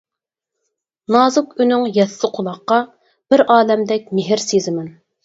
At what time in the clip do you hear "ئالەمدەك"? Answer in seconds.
3.57-4.09